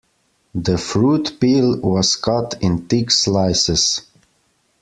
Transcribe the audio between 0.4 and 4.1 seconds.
The fruit peel was cut in thick slices.